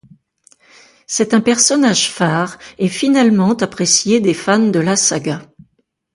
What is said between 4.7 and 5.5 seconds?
la saga.